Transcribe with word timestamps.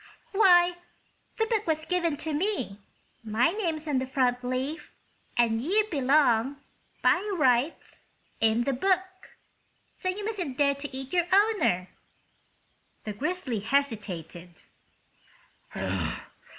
"Why, 0.31 0.77
the 1.37 1.45
book 1.45 1.67
was 1.67 1.85
given 1.85 2.17
to 2.25 2.33
me; 2.33 2.79
my 3.23 3.51
name's 3.51 3.87
on 3.87 3.99
the 3.99 4.07
front 4.07 4.43
leaf. 4.43 4.91
And 5.37 5.61
you 5.61 5.85
belong, 5.91 6.57
by 7.03 7.19
rights, 7.35 8.07
in 8.39 8.63
the 8.63 8.73
book. 8.73 9.37
So 9.93 10.09
you 10.09 10.25
mustn't 10.25 10.57
dare 10.57 10.73
to 10.73 10.91
eat 10.97 11.13
your 11.13 11.27
owner!" 11.31 11.89
The 13.03 13.13
Grizzly 13.13 13.59
hesitated. 13.59 14.61